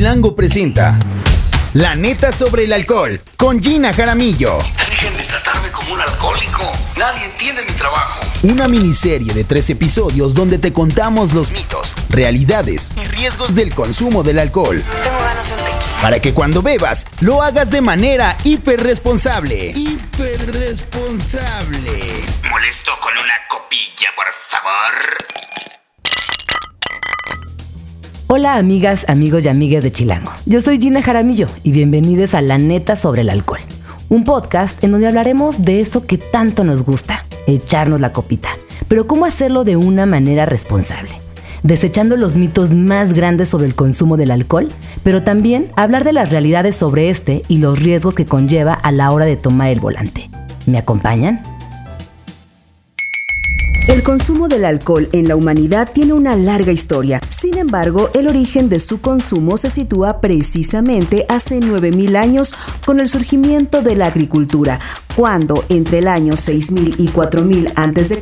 [0.00, 0.98] Chilango presenta
[1.74, 4.56] La neta sobre el alcohol con Gina Jaramillo.
[4.88, 6.72] Dejen de tratarme como un alcohólico.
[6.96, 8.20] Nadie entiende mi trabajo.
[8.42, 14.22] Una miniserie de tres episodios donde te contamos los mitos, realidades y riesgos del consumo
[14.22, 14.82] del alcohol.
[14.82, 16.00] Tengo ganas de un tequila.
[16.00, 19.74] Para que cuando bebas lo hagas de manera hiperresponsable.
[19.76, 22.24] Hiperresponsable.
[22.48, 25.49] Molesto con una copilla, por favor.
[28.32, 30.30] Hola amigas, amigos y amigas de Chilango.
[30.46, 33.58] Yo soy Gina Jaramillo y bienvenidos a La Neta sobre el alcohol.
[34.08, 38.50] Un podcast en donde hablaremos de eso que tanto nos gusta, echarnos la copita.
[38.86, 41.10] Pero cómo hacerlo de una manera responsable.
[41.64, 44.68] Desechando los mitos más grandes sobre el consumo del alcohol,
[45.02, 49.10] pero también hablar de las realidades sobre este y los riesgos que conlleva a la
[49.10, 50.30] hora de tomar el volante.
[50.66, 51.49] ¿Me acompañan?
[53.90, 57.20] El consumo del alcohol en la humanidad tiene una larga historia.
[57.28, 62.54] Sin embargo, el origen de su consumo se sitúa precisamente hace 9000 años
[62.86, 64.78] con el surgimiento de la agricultura,
[65.20, 68.18] cuando entre el año 6000 y 4000 a.C.,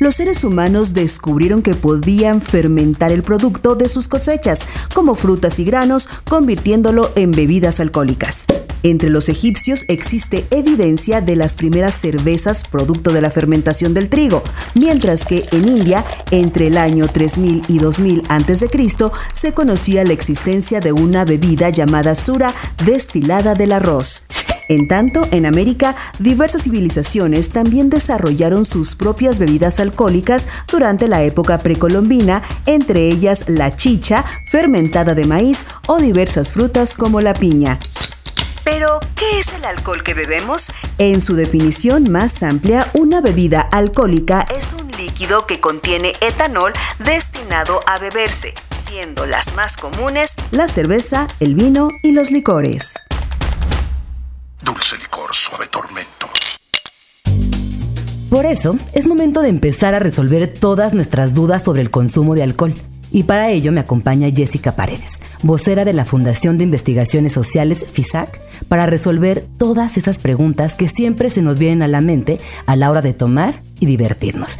[0.00, 5.64] los seres humanos descubrieron que podían fermentar el producto de sus cosechas, como frutas y
[5.64, 8.44] granos, convirtiéndolo en bebidas alcohólicas.
[8.82, 14.42] Entre los egipcios existe evidencia de las primeras cervezas producto de la fermentación del trigo,
[14.74, 18.68] mientras que en India, entre el año 3000 y 2000 a.C.,
[19.32, 24.26] se conocía la existencia de una bebida llamada sura destilada del arroz.
[24.68, 25.94] En tanto, en América,
[26.26, 33.76] diversas civilizaciones también desarrollaron sus propias bebidas alcohólicas durante la época precolombina, entre ellas la
[33.76, 37.78] chicha, fermentada de maíz o diversas frutas como la piña.
[38.64, 40.72] Pero, ¿qué es el alcohol que bebemos?
[40.98, 46.72] En su definición más amplia, una bebida alcohólica es un líquido que contiene etanol
[47.04, 52.94] destinado a beberse, siendo las más comunes la cerveza, el vino y los licores.
[54.66, 56.26] Dulce licor, suave tormento.
[58.28, 62.42] Por eso, es momento de empezar a resolver todas nuestras dudas sobre el consumo de
[62.42, 62.74] alcohol.
[63.12, 68.40] Y para ello me acompaña Jessica Paredes, vocera de la Fundación de Investigaciones Sociales FISAC,
[68.66, 72.90] para resolver todas esas preguntas que siempre se nos vienen a la mente a la
[72.90, 74.58] hora de tomar y divertirnos.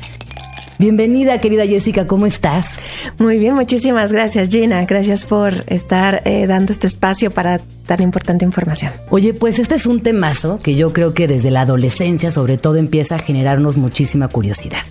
[0.79, 2.79] Bienvenida, querida Jessica, ¿cómo estás?
[3.19, 4.85] Muy bien, muchísimas gracias Gina.
[4.85, 8.93] Gracias por estar eh, dando este espacio para tan importante información.
[9.09, 12.77] Oye, pues este es un temazo que yo creo que desde la adolescencia sobre todo
[12.77, 14.83] empieza a generarnos muchísima curiosidad.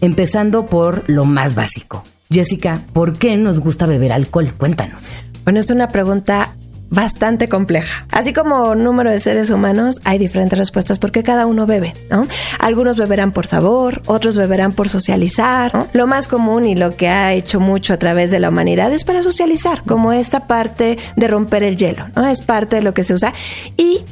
[0.00, 2.02] Empezando por lo más básico.
[2.30, 4.54] Jessica, ¿por qué nos gusta beber alcohol?
[4.56, 5.02] Cuéntanos.
[5.44, 6.54] Bueno, es una pregunta
[6.90, 8.06] bastante compleja.
[8.10, 12.26] Así como número de seres humanos, hay diferentes respuestas porque cada uno bebe, ¿no?
[12.58, 15.74] Algunos beberán por sabor, otros beberán por socializar.
[15.74, 15.88] ¿no?
[15.92, 19.04] Lo más común y lo que ha hecho mucho a través de la humanidad es
[19.04, 22.26] para socializar, como esta parte de romper el hielo, ¿no?
[22.26, 23.32] Es parte de lo que se usa
[23.76, 24.02] y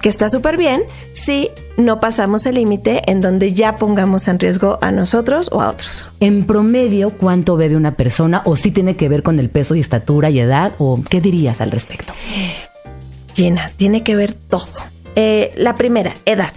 [0.00, 4.78] que está súper bien si no pasamos el límite en donde ya pongamos en riesgo
[4.80, 6.08] a nosotros o a otros.
[6.20, 8.42] En promedio, ¿cuánto bebe una persona?
[8.44, 10.72] ¿O si tiene que ver con el peso y estatura y edad?
[10.78, 12.12] ¿O qué dirías al respecto?
[13.34, 14.68] Llena, tiene que ver todo.
[15.16, 16.52] Eh, la primera, edad.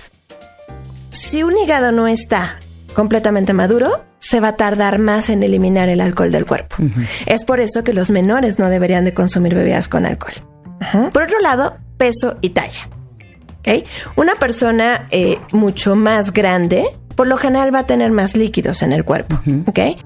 [1.11, 2.59] Si un hígado no está
[2.93, 6.77] completamente maduro, se va a tardar más en eliminar el alcohol del cuerpo.
[7.25, 10.33] Es por eso que los menores no deberían de consumir bebidas con alcohol.
[11.11, 12.89] Por otro lado, peso y talla.
[14.15, 16.85] Una persona eh, mucho más grande,
[17.15, 19.39] por lo general va a tener más líquidos en el cuerpo.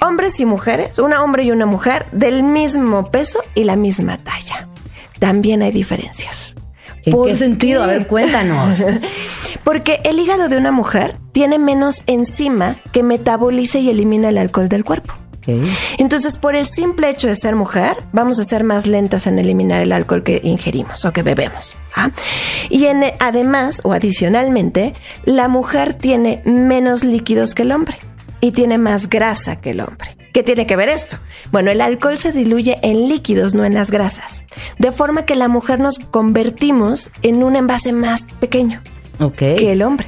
[0.05, 4.67] Hombres y mujeres, un hombre y una mujer del mismo peso y la misma talla.
[5.19, 6.55] También hay diferencias.
[7.05, 7.83] ¿En ¿Por qué sentido?
[7.83, 7.93] A qué?
[7.93, 8.83] ver, cuéntanos.
[9.63, 14.69] Porque el hígado de una mujer tiene menos enzima que metaboliza y elimina el alcohol
[14.69, 15.13] del cuerpo.
[15.97, 19.81] Entonces, por el simple hecho de ser mujer, vamos a ser más lentas en eliminar
[19.81, 21.77] el alcohol que ingerimos o que bebemos.
[21.95, 22.09] ¿ah?
[22.69, 24.93] Y en- además, o adicionalmente,
[25.25, 27.97] la mujer tiene menos líquidos que el hombre
[28.41, 30.15] y tiene más grasa que el hombre.
[30.33, 31.17] ¿Qué tiene que ver esto?
[31.51, 34.43] Bueno, el alcohol se diluye en líquidos, no en las grasas.
[34.77, 38.81] De forma que la mujer nos convertimos en un envase más pequeño
[39.55, 40.07] que el hombre.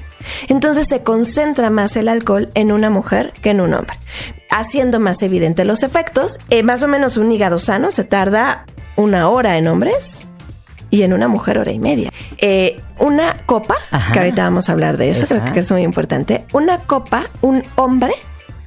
[0.50, 3.98] Entonces se concentra más el alcohol en una mujer que en un hombre,
[4.50, 6.40] haciendo más evidente los efectos.
[6.50, 8.66] Eh, más o menos un hígado sano se tarda
[8.96, 10.26] una hora en hombres
[10.90, 12.12] y en una mujer hora y media.
[12.40, 14.12] Eh, una copa, Ajá.
[14.14, 15.40] que ahorita vamos a hablar de eso, Ajá.
[15.42, 16.46] creo que es muy importante.
[16.52, 18.14] Una copa, un hombre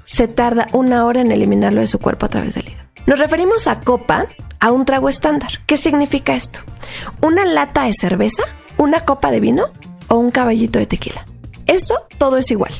[0.04, 2.88] se tarda una hora en eliminarlo de su cuerpo a través del hígado.
[3.06, 4.26] Nos referimos a copa
[4.60, 5.50] a un trago estándar.
[5.66, 6.60] ¿Qué significa esto?
[7.20, 8.44] Una lata de cerveza,
[8.76, 9.66] una copa de vino
[10.08, 11.26] o un caballito de tequila.
[11.66, 12.72] Eso todo es igual.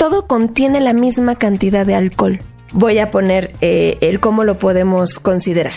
[0.00, 2.40] Todo contiene la misma cantidad de alcohol.
[2.72, 5.74] voy a poner eh, el cómo lo podemos considerar.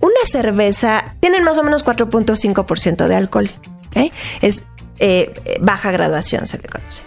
[0.00, 3.50] Una cerveza tiene más o menos 4.5% de alcohol.
[3.88, 4.10] ¿ok?
[4.40, 4.64] Es
[5.00, 7.02] eh, baja graduación, se le conoce.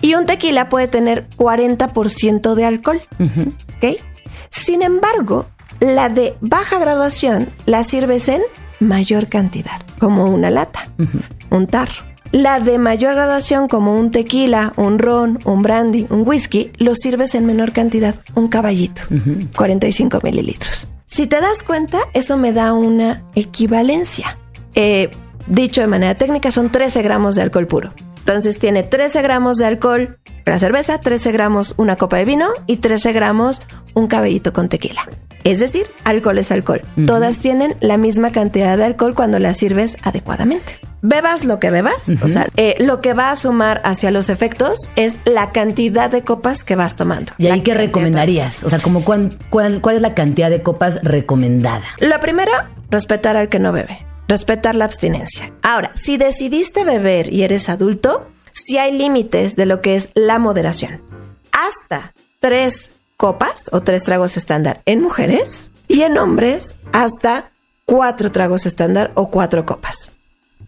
[0.00, 3.00] Y un tequila puede tener 40% de alcohol.
[4.50, 5.46] Sin embargo,
[5.78, 8.42] la de baja graduación la sirves en
[8.80, 10.88] mayor cantidad, como una lata,
[11.50, 12.15] un tarro.
[12.32, 17.34] La de mayor graduación, como un tequila, un ron, un brandy, un whisky, lo sirves
[17.34, 19.02] en menor cantidad, un caballito,
[19.56, 20.88] 45 mililitros.
[21.06, 24.36] Si te das cuenta, eso me da una equivalencia.
[24.74, 25.10] Eh,
[25.46, 27.92] dicho de manera técnica, son 13 gramos de alcohol puro.
[28.18, 32.76] Entonces tiene 13 gramos de alcohol la cerveza, 13 gramos una copa de vino y
[32.76, 33.62] 13 gramos
[33.94, 35.08] un cabellito con tequila.
[35.42, 36.82] Es decir, alcohol es alcohol.
[37.06, 40.80] Todas tienen la misma cantidad de alcohol cuando las sirves adecuadamente.
[41.08, 44.90] Bebas lo que bebas, o sea, eh, lo que va a sumar hacia los efectos
[44.96, 47.32] es la cantidad de copas que vas tomando.
[47.38, 48.64] ¿Y ahí qué recomendarías?
[48.64, 51.84] O sea, como cuán- cuál, cuál es la cantidad de copas recomendada?
[52.00, 52.50] Lo primero,
[52.90, 54.04] respetar al que no bebe.
[54.26, 55.52] Respetar la abstinencia.
[55.62, 60.40] Ahora, si decidiste beber y eres adulto, sí hay límites de lo que es la
[60.40, 61.00] moderación.
[61.52, 67.50] Hasta tres copas o tres tragos estándar en mujeres y en hombres hasta
[67.84, 70.10] cuatro tragos estándar o cuatro copas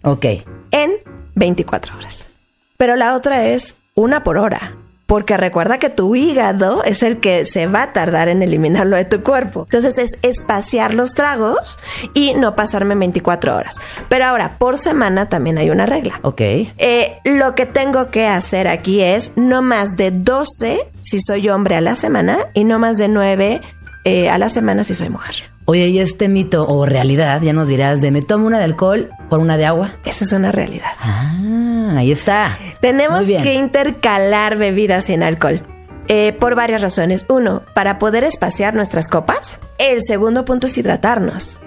[0.09, 0.25] Ok.
[0.71, 0.93] en
[1.35, 2.29] 24 horas.
[2.77, 4.73] Pero la otra es una por hora.
[5.07, 9.07] Porque recuerda que tu hígado es el que se va a tardar en eliminarlo de
[9.07, 9.63] tu cuerpo.
[9.65, 11.79] Entonces es espaciar los tragos
[12.13, 13.77] y no pasarme 24 horas.
[14.11, 16.21] Pero ahora, por semana también hay una regla.
[16.23, 16.43] Ok.
[16.43, 21.77] Eh, lo que tengo que hacer aquí es no más de 12 si soy hombre
[21.77, 23.63] a la semana y no más de 9
[24.05, 25.37] eh, a la semana si soy mujer.
[25.71, 29.11] Oye, y este mito o realidad, ya nos dirás, de me tomo una de alcohol
[29.29, 29.91] por una de agua.
[30.07, 30.93] Esa es una realidad.
[30.99, 32.59] Ah, ahí está.
[32.81, 35.61] Tenemos que intercalar bebidas sin alcohol.
[36.09, 37.27] eh, por varias razones.
[37.29, 39.61] Uno, para poder espaciar nuestras copas.
[39.77, 41.61] El segundo punto es hidratarnos.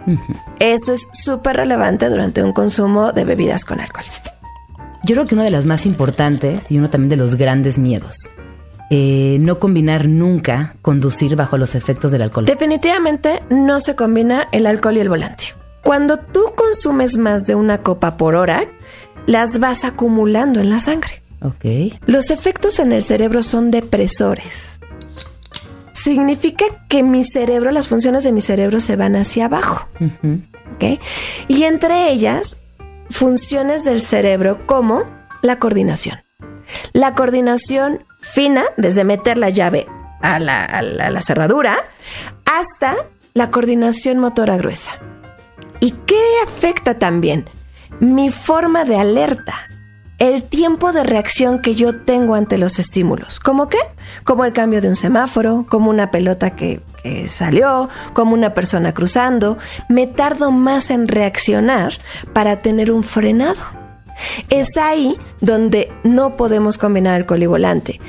[0.58, 4.06] Eso es súper relevante durante un consumo de bebidas con alcohol.
[5.04, 8.16] Yo creo que una de las más importantes y uno también de los grandes miedos,
[8.94, 12.46] eh, no combinar nunca conducir bajo los efectos del alcohol.
[12.46, 15.54] Definitivamente no se combina el alcohol y el volante.
[15.82, 18.66] Cuando tú consumes más de una copa por hora,
[19.28, 21.24] las vas acumulando en la sangre.
[21.42, 21.96] Ok.
[22.06, 24.82] Los efectos en el cerebro son depresores.
[25.94, 29.88] Significa que mi cerebro, las funciones de mi cerebro se van hacia abajo.
[30.76, 31.00] ¿ok?
[31.48, 32.58] Y entre ellas,
[33.10, 35.04] funciones del cerebro como
[35.42, 36.20] la coordinación.
[36.92, 39.88] La coordinación fina, desde meter la llave
[40.22, 41.78] a la, cerradura,
[42.46, 42.96] hasta
[43.34, 44.92] la coordinación motora gruesa.
[45.80, 47.50] ¿Y qué afecta también?
[48.00, 49.68] Mi forma de alerta,
[50.20, 53.40] el tiempo de reacción que yo tengo ante los estímulos.
[53.40, 53.80] ¿Cómo qué?
[54.24, 58.94] Como el cambio de un semáforo, como una pelota que, que salió, como una persona
[58.94, 59.58] cruzando.
[59.90, 61.94] Me tardo más en reaccionar
[62.34, 63.81] para tener un frenado.
[64.50, 68.00] Es ahí donde no podemos combinar alcohol y volante.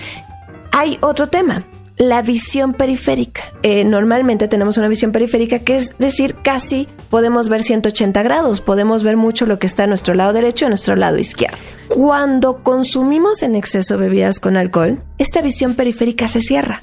[0.72, 1.64] Hay otro tema,
[1.96, 3.42] la visión periférica.
[3.62, 9.02] Eh, normalmente tenemos una visión periférica que es decir, casi podemos ver 180 grados, podemos
[9.02, 11.58] ver mucho lo que está a nuestro lado derecho y a nuestro lado izquierdo.
[11.88, 16.82] Cuando consumimos en exceso bebidas con alcohol, esta visión periférica se cierra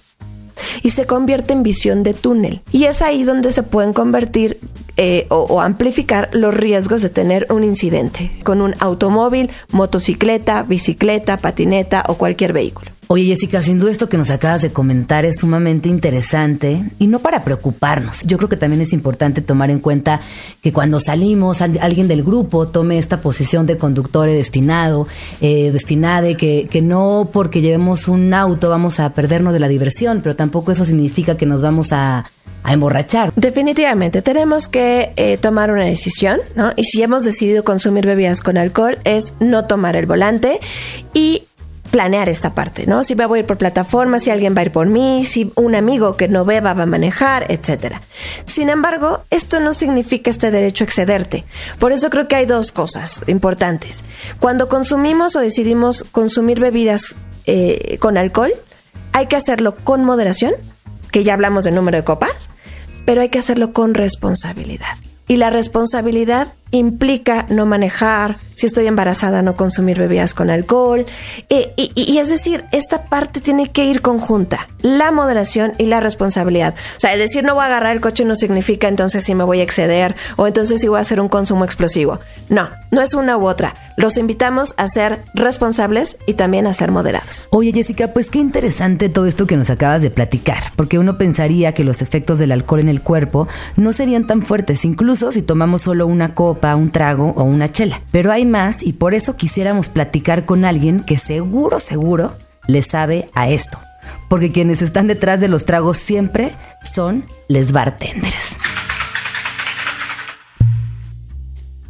[0.83, 2.62] y se convierte en visión de túnel.
[2.71, 4.60] Y es ahí donde se pueden convertir
[4.98, 11.38] eh, o, o amplificar los riesgos de tener un incidente con un automóvil, motocicleta, bicicleta,
[11.38, 12.99] patineta o cualquier vehículo.
[13.12, 17.18] Oye, Jessica, sin duda esto que nos acabas de comentar es sumamente interesante y no
[17.18, 18.20] para preocuparnos.
[18.24, 20.22] Yo creo que también es importante tomar en cuenta
[20.62, 25.08] que cuando salimos, al- alguien del grupo tome esta posición de conductor destinado,
[25.42, 30.20] eh, destinade, que, que no porque llevemos un auto vamos a perdernos de la diversión,
[30.22, 32.25] pero tampoco eso significa que nos vamos a,
[32.62, 33.34] a emborrachar.
[33.36, 36.74] Definitivamente tenemos que eh, tomar una decisión, ¿no?
[36.75, 40.60] Y si hemos decidido consumir bebidas con alcohol es no tomar el volante
[41.16, 41.38] y
[41.91, 43.03] planear esta parte, ¿no?
[43.03, 45.51] Si me voy a ir por plataforma, si alguien va a ir por mí, si
[45.55, 48.01] un amigo que no beba va a manejar, etcétera.
[48.46, 51.46] Sin embargo, esto no significa este derecho a excederte.
[51.79, 54.03] Por eso creo que hay dos cosas importantes.
[54.39, 57.15] Cuando consumimos o decidimos consumir bebidas
[57.46, 58.51] eh, con alcohol,
[59.12, 60.53] hay que hacerlo con moderación,
[61.12, 62.50] que ya hablamos del número de copas,
[63.05, 64.96] pero hay que hacerlo con responsabilidad.
[65.27, 71.05] Y la responsabilidad implica no manejar si estoy embarazada, no consumir bebidas con alcohol.
[71.47, 76.01] Eh, y, y es decir, esta parte tiene que ir conjunta, la moderación y la
[76.01, 76.75] responsabilidad.
[76.97, 79.45] O sea, el decir no voy a agarrar el coche no significa entonces si me
[79.45, 82.19] voy a exceder o entonces si voy a hacer un consumo explosivo.
[82.49, 83.75] No, no es una u otra.
[83.95, 87.47] Los invitamos a ser responsables y también a ser moderados.
[87.51, 91.73] Oye Jessica, pues qué interesante todo esto que nos acabas de platicar, porque uno pensaría
[91.73, 93.47] que los efectos del alcohol en el cuerpo
[93.77, 98.01] no serían tan fuertes, incluso si tomamos solo una copa, un trago o una chela.
[98.12, 102.36] Pero hay más y por eso quisiéramos platicar con alguien que seguro, seguro
[102.68, 103.78] le sabe a esto.
[104.28, 108.58] Porque quienes están detrás de los tragos siempre son les bartenders.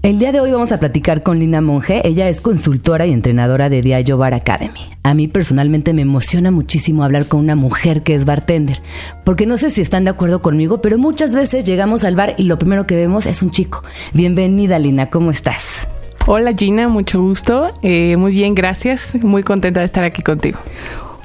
[0.01, 2.01] El día de hoy vamos a platicar con Lina Monge.
[2.07, 4.88] Ella es consultora y entrenadora de Diageo Bar Academy.
[5.03, 8.81] A mí personalmente me emociona muchísimo hablar con una mujer que es bartender,
[9.23, 12.43] porque no sé si están de acuerdo conmigo, pero muchas veces llegamos al bar y
[12.43, 13.83] lo primero que vemos es un chico.
[14.13, 15.87] Bienvenida Lina, ¿cómo estás?
[16.27, 17.73] Hola Gina, mucho gusto.
[17.81, 19.15] Eh, muy bien, gracias.
[19.15, 20.59] Muy contenta de estar aquí contigo.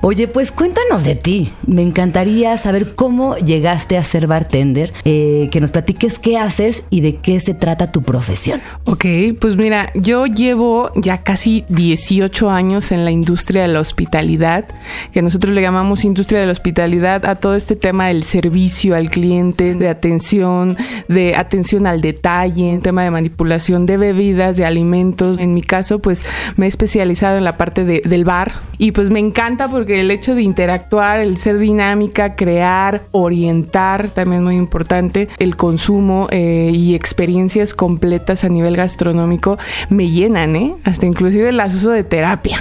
[0.06, 1.50] Oye, pues cuéntanos de ti.
[1.66, 7.00] Me encantaría saber cómo llegaste a ser bartender, eh, que nos platiques qué haces y
[7.00, 8.60] de qué se trata tu profesión.
[8.84, 9.06] Ok,
[9.40, 14.66] pues mira, yo llevo ya casi 18 años en la industria de la hospitalidad,
[15.10, 19.08] que nosotros le llamamos industria de la hospitalidad a todo este tema del servicio al
[19.08, 20.76] cliente, de atención,
[21.08, 25.40] de atención al detalle, tema de manipulación de bebidas, de alimentos.
[25.40, 26.26] En mi caso, pues
[26.58, 30.10] me he especializado en la parte de, del bar y pues me encanta porque el
[30.10, 36.94] hecho de interactuar, el ser dinámica, crear, orientar, también muy importante, el consumo eh, y
[36.94, 39.58] experiencias completas a nivel gastronómico
[39.88, 40.74] me llenan, ¿eh?
[40.84, 42.58] Hasta inclusive las uso de terapia.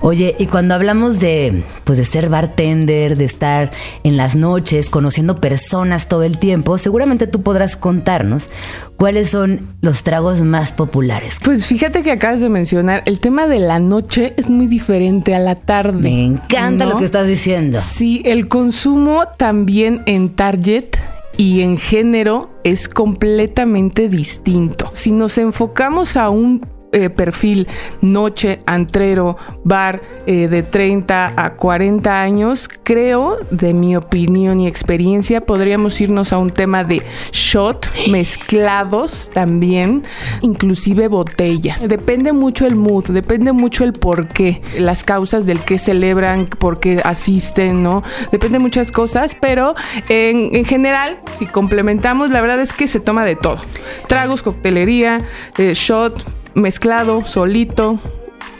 [0.00, 3.72] Oye, y cuando hablamos de, pues de ser bartender, de estar
[4.04, 8.50] en las noches conociendo personas todo el tiempo, seguramente tú podrás contarnos
[8.96, 11.38] cuáles son los tragos más populares.
[11.42, 15.38] Pues fíjate que acabas de mencionar, el tema de la noche es muy diferente a
[15.38, 16.00] la tarde.
[16.00, 17.80] Me encanta lo que estás diciendo.
[17.82, 20.96] Sí, el consumo también en Target
[21.36, 24.90] y en género es completamente distinto.
[24.94, 27.68] Si nos enfocamos a un eh, perfil
[28.00, 35.44] noche, antrero, bar eh, de 30 a 40 años, creo, de mi opinión y experiencia,
[35.44, 37.02] podríamos irnos a un tema de
[37.32, 40.02] shot, mezclados también,
[40.40, 41.88] inclusive botellas.
[41.88, 46.80] Depende mucho el mood, depende mucho el por qué, las causas del que celebran, por
[46.80, 48.02] qué asisten, ¿no?
[48.32, 49.74] Depende muchas cosas, pero
[50.08, 53.58] en, en general, si complementamos, la verdad es que se toma de todo.
[54.06, 55.20] Tragos, coctelería,
[55.58, 57.98] eh, shot, mezclado, solito,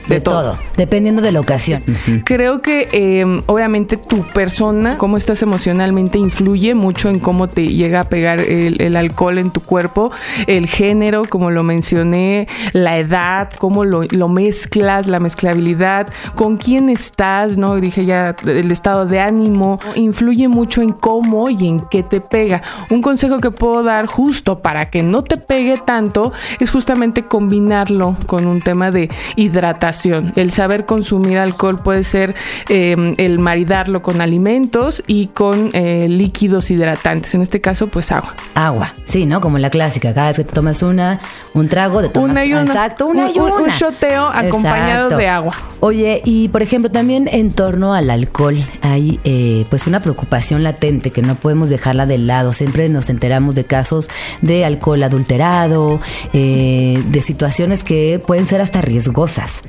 [0.09, 0.59] de, todo.
[0.77, 1.83] Dependiendo de la ocasión.
[2.25, 8.00] Creo que em, obviamente tu persona, cómo estás emocionalmente, influye mucho en cómo te llega
[8.00, 10.11] a pegar el, alcohol en tu cuerpo,
[10.47, 17.57] el género, como lo mencioné, la edad, cómo lo, mezclas, la mezclabilidad, con quién estás,
[17.57, 17.77] ¿no?
[17.77, 22.62] Dije ya, el estado de ánimo, influye mucho en cómo y en qué te pega.
[22.91, 28.17] Un consejo que puedo dar justo para que no te pegue tanto es justamente combinarlo
[28.27, 32.35] con un tema de hidratación el saber consumir alcohol puede ser
[32.69, 37.35] em, el maridarlo con alimentos y con eh, líquidos hidratantes.
[37.35, 38.35] En este caso, pues agua.
[38.55, 39.40] Agua, sí, ¿no?
[39.40, 40.14] Como la clásica.
[40.14, 41.21] Cada vez que te tomas una,
[41.55, 42.62] un trago, de tomas una y una.
[42.62, 43.55] Exacto, una un, y una.
[43.55, 45.55] Un shoteo acompañado de agua.
[45.81, 51.11] Oye, y por ejemplo, también en torno al alcohol hay eh, pues una preocupación latente
[51.11, 52.52] que no podemos dejarla de lado.
[52.52, 54.09] Siempre nos enteramos de casos
[54.42, 56.00] de alcohol adulterado,
[56.33, 59.62] eh, de situaciones que pueden ser hasta riesgosas.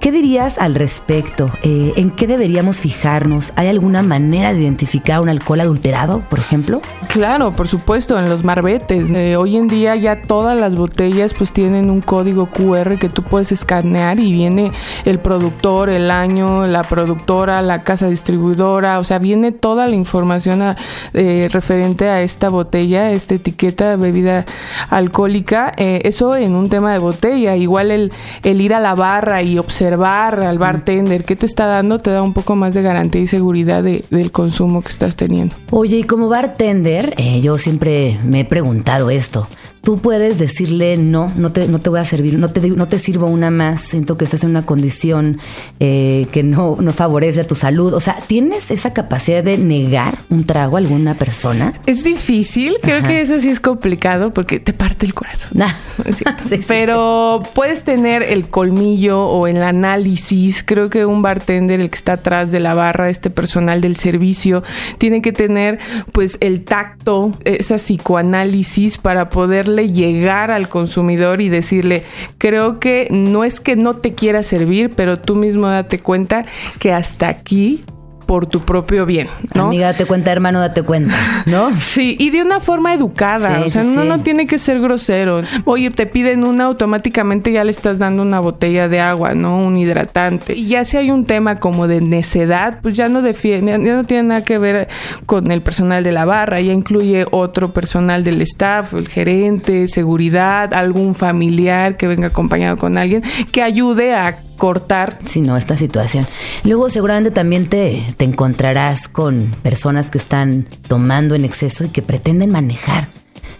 [0.00, 1.50] ¿Qué dirías al respecto?
[1.62, 3.52] Eh, ¿En qué deberíamos fijarnos?
[3.56, 6.80] ¿Hay alguna manera de identificar un alcohol adulterado, por ejemplo?
[7.08, 9.10] Claro, por supuesto, en los marbetes.
[9.10, 13.22] Eh, hoy en día ya todas las botellas pues tienen un código QR que tú
[13.22, 14.72] puedes escanear y viene
[15.04, 20.76] el productor, el año, la productora, la casa distribuidora, o sea, viene toda la información
[21.14, 24.46] eh, referente a esta botella, esta etiqueta de bebida
[24.90, 25.72] alcohólica.
[25.76, 27.56] eso en un tema de botella.
[27.56, 31.98] Igual el, el ir a la barra y observar al bartender qué te está dando,
[31.98, 35.54] te da un poco más de garantía y seguridad del consumo que estás teniendo.
[35.70, 39.48] Oye, y como bartender, eh, yo siempre me he preguntado esto
[39.86, 42.98] tú puedes decirle no, no te, no te voy a servir, no te, no te
[42.98, 45.38] sirvo una más, siento que estás en una condición
[45.78, 47.94] eh, que no, no favorece a tu salud.
[47.94, 51.72] O sea, ¿tienes esa capacidad de negar un trago a alguna persona?
[51.86, 55.62] Es difícil, creo que eso sí es complicado porque te parte el corazón.
[55.62, 55.72] Ah,
[56.66, 60.64] Pero puedes tener el colmillo o el análisis.
[60.64, 64.64] Creo que un bartender, el que está atrás de la barra, este personal del servicio,
[64.98, 65.78] tiene que tener
[66.10, 72.04] pues el tacto, esa psicoanálisis para poder llegar al consumidor y decirle,
[72.38, 76.46] creo que no es que no te quiera servir, pero tú mismo date cuenta
[76.78, 77.84] que hasta aquí
[78.26, 79.66] por tu propio bien, ¿no?
[79.66, 81.14] Amiga, date cuenta, hermano, date cuenta,
[81.46, 81.70] ¿no?
[81.76, 84.08] Sí, y de una forma educada, Sí, o sea, sí, uno sí.
[84.08, 85.42] no tiene que ser grosero.
[85.64, 89.58] Oye, te piden una, automáticamente ya le estás dando una botella de agua, ¿no?
[89.58, 90.54] Un hidratante.
[90.54, 94.04] Y ya si hay un tema como de necedad, pues ya no defiende, ya no
[94.04, 94.88] tiene nada que ver
[95.26, 100.74] con el personal de la barra, ya incluye otro personal del staff, el gerente, seguridad,
[100.74, 106.26] algún familiar que venga acompañado con alguien que ayude a cortar Sí, no, esta situación.
[106.64, 112.02] Luego seguramente también te, te encontrarás con personas que están tomando en exceso y que
[112.02, 113.08] pretenden manejar.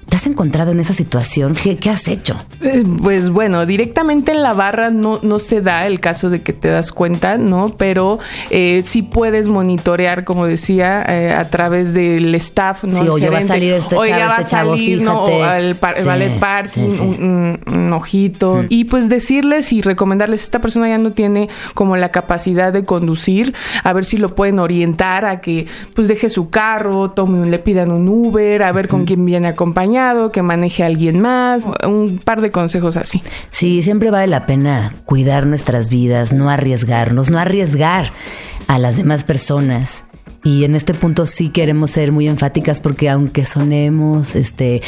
[0.09, 1.55] ¿Te has encontrado en esa situación?
[1.61, 2.37] ¿Qué, qué has hecho?
[2.63, 6.53] Eh, Pues bueno, directamente en la barra no, no se da el caso de que
[6.53, 7.75] te das cuenta, ¿no?
[7.77, 8.21] Pero
[8.51, 13.01] eh, sí puedes monitorear, como decía, eh, a través del staff, ¿no?
[13.03, 15.25] Sí, o ya va a salir este chavo, ya va a este chavo, salir, ¿no?
[15.25, 17.03] O al par- Sí, ballet parking, sí, sí.
[17.03, 18.65] Un, un- un ojito.
[18.69, 23.55] Y pues decirles y recomendarles, esta persona ya no tiene como la capacidad de conducir,
[23.83, 27.59] a ver si lo pueden orientar a que pues deje su carro, tome un, le
[27.59, 29.96] pidan un Uber, a ver con quién viene acompañado,
[30.33, 33.23] que maneje a alguien más, un par de consejos así.
[33.51, 38.13] Sí, siempre vale la pena cuidar nuestras vidas, no arriesgarnos, no arriesgar
[38.69, 40.05] a las demás personas.
[40.45, 44.83] Y en este punto sí queremos ser muy enfáticas porque aunque sonemos, este,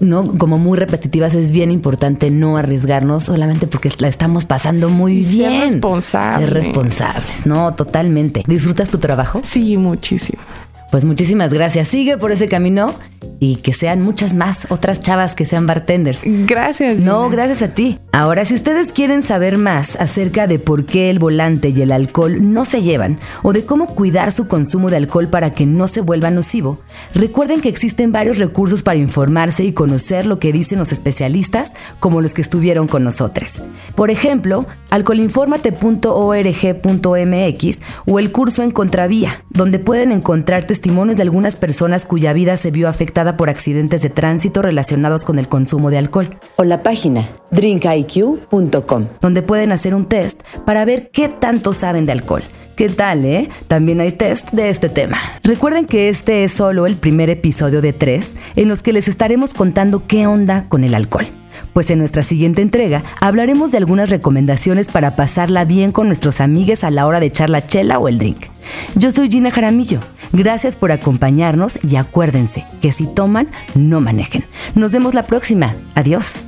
[0.00, 5.18] no, como muy repetitivas, es bien importante no arriesgarnos solamente porque la estamos pasando muy
[5.18, 5.62] Y ser bien.
[5.72, 6.48] responsables.
[6.48, 8.42] Ser responsables, no, totalmente.
[8.46, 9.40] ¿Disfrutas tu trabajo?
[9.44, 10.42] Sí, muchísimo.
[10.90, 11.88] Pues muchísimas gracias.
[11.88, 12.94] Sigue por ese camino
[13.40, 16.22] y que sean muchas más otras chavas que sean bartenders.
[16.24, 17.00] Gracias.
[17.00, 17.36] No, Gina.
[17.36, 17.98] gracias a ti.
[18.12, 22.52] Ahora, si ustedes quieren saber más acerca de por qué el volante y el alcohol
[22.52, 26.00] no se llevan o de cómo cuidar su consumo de alcohol para que no se
[26.00, 26.78] vuelva nocivo,
[27.14, 32.20] recuerden que existen varios recursos para informarse y conocer lo que dicen los especialistas como
[32.20, 33.62] los que estuvieron con nosotros.
[33.94, 42.04] Por ejemplo, alcoholinformate.org.mx o el curso en Contravía, donde pueden encontrar testimonios de algunas personas
[42.04, 46.28] cuya vida se vio afectada por accidentes de tránsito relacionados con el consumo de alcohol.
[46.56, 52.12] O la página drinkiq.com, donde pueden hacer un test para ver qué tanto saben de
[52.12, 52.42] alcohol.
[52.76, 53.48] ¿Qué tal, eh?
[53.66, 55.16] También hay test de este tema.
[55.42, 59.54] Recuerden que este es solo el primer episodio de tres en los que les estaremos
[59.54, 61.28] contando qué onda con el alcohol.
[61.72, 66.84] Pues en nuestra siguiente entrega hablaremos de algunas recomendaciones para pasarla bien con nuestros amigues
[66.84, 68.46] a la hora de echar la chela o el drink.
[68.94, 70.00] Yo soy Gina Jaramillo.
[70.32, 74.44] Gracias por acompañarnos y acuérdense que si toman, no manejen.
[74.74, 75.74] Nos vemos la próxima.
[75.94, 76.47] Adiós.